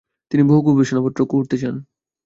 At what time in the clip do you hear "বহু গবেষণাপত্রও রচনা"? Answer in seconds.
0.49-1.71